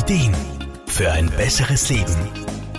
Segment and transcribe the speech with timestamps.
[0.00, 0.34] Ideen
[0.86, 2.16] für ein besseres Leben.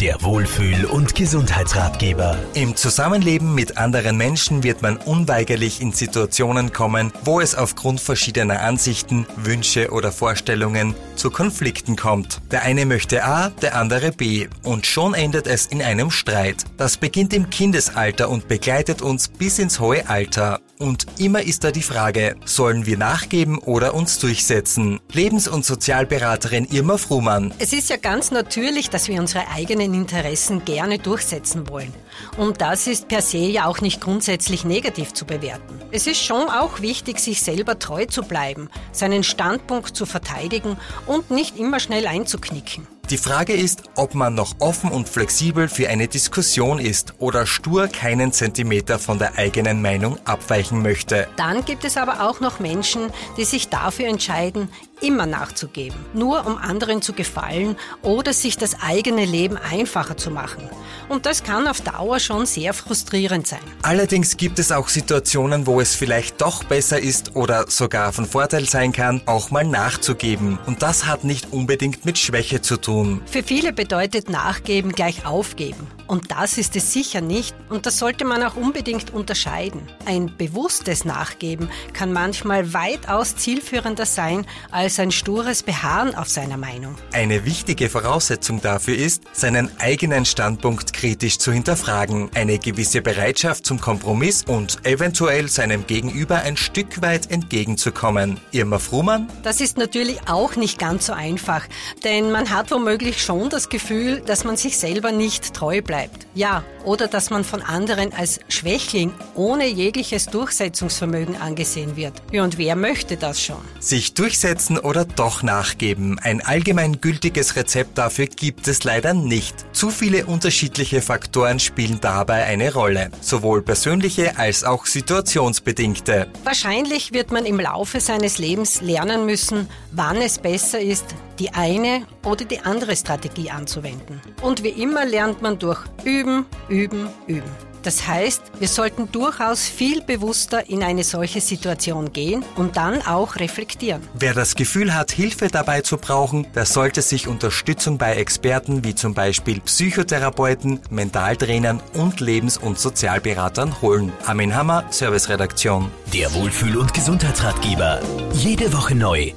[0.00, 2.38] Der Wohlfühl- und Gesundheitsratgeber.
[2.54, 8.60] Im Zusammenleben mit anderen Menschen wird man unweigerlich in Situationen kommen, wo es aufgrund verschiedener
[8.60, 12.40] Ansichten, Wünsche oder Vorstellungen zu Konflikten kommt.
[12.50, 16.64] Der eine möchte A, der andere B und schon endet es in einem Streit.
[16.76, 20.60] Das beginnt im Kindesalter und begleitet uns bis ins hohe Alter.
[20.78, 25.00] Und immer ist da die Frage, sollen wir nachgeben oder uns durchsetzen?
[25.12, 27.52] Lebens- und Sozialberaterin Irma Fruhmann.
[27.58, 31.92] Es ist ja ganz natürlich, dass wir unsere eigenen Interessen gerne durchsetzen wollen.
[32.36, 35.80] Und das ist per se ja auch nicht grundsätzlich negativ zu bewerten.
[35.90, 41.30] Es ist schon auch wichtig, sich selber treu zu bleiben, seinen Standpunkt zu verteidigen und
[41.30, 42.86] nicht immer schnell einzuknicken.
[43.10, 47.88] Die Frage ist, ob man noch offen und flexibel für eine Diskussion ist oder stur
[47.88, 51.26] keinen Zentimeter von der eigenen Meinung abweichen möchte.
[51.36, 54.68] Dann gibt es aber auch noch Menschen, die sich dafür entscheiden,
[55.00, 60.68] immer nachzugeben, nur um anderen zu gefallen oder sich das eigene Leben einfacher zu machen.
[61.08, 63.60] Und das kann auf Dauer schon sehr frustrierend sein.
[63.82, 68.68] Allerdings gibt es auch Situationen, wo es vielleicht doch besser ist oder sogar von Vorteil
[68.68, 70.58] sein kann, auch mal nachzugeben.
[70.66, 72.97] Und das hat nicht unbedingt mit Schwäche zu tun.
[73.26, 75.86] Für viele bedeutet Nachgeben gleich Aufgeben.
[76.08, 77.54] Und das ist es sicher nicht.
[77.68, 79.82] Und das sollte man auch unbedingt unterscheiden.
[80.06, 86.96] Ein bewusstes Nachgeben kann manchmal weitaus zielführender sein als ein stures Beharren auf seiner Meinung.
[87.12, 93.80] Eine wichtige Voraussetzung dafür ist, seinen eigenen Standpunkt kritisch zu hinterfragen, eine gewisse Bereitschaft zum
[93.80, 98.40] Kompromiss und eventuell seinem Gegenüber ein Stück weit entgegenzukommen.
[98.50, 99.28] Irma Fruhmann?
[99.42, 101.66] Das ist natürlich auch nicht ganz so einfach,
[102.02, 102.87] denn man hat womöglich
[103.18, 106.26] schon das Gefühl, dass man sich selber nicht treu bleibt.
[106.34, 112.14] Ja, oder dass man von anderen als Schwächling ohne jegliches Durchsetzungsvermögen angesehen wird.
[112.32, 113.58] Ja, und wer möchte das schon?
[113.80, 116.18] Sich durchsetzen oder doch nachgeben.
[116.18, 119.66] Ein allgemein gültiges Rezept dafür gibt es leider nicht.
[119.74, 126.28] Zu viele unterschiedliche Faktoren spielen dabei eine Rolle, sowohl persönliche als auch situationsbedingte.
[126.44, 131.04] Wahrscheinlich wird man im Laufe seines Lebens lernen müssen, wann es besser ist,
[131.38, 134.20] die eine oder die andere Strategie anzuwenden.
[134.40, 137.50] Und wie immer lernt man durch Üben, Üben, Üben.
[137.82, 143.36] Das heißt, wir sollten durchaus viel bewusster in eine solche Situation gehen und dann auch
[143.36, 144.02] reflektieren.
[144.14, 148.94] Wer das Gefühl hat, Hilfe dabei zu brauchen, der sollte sich Unterstützung bei Experten wie
[148.94, 154.12] zum Beispiel Psychotherapeuten, Mentaltrainern und Lebens- und Sozialberatern holen.
[154.24, 155.90] Armin Hammer, Serviceredaktion.
[156.12, 158.00] Der Wohlfühl- und Gesundheitsratgeber.
[158.34, 159.32] Jede Woche neu